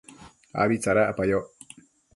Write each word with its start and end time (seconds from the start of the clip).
abi 0.61 0.75
tsadacpayoc 0.81 1.47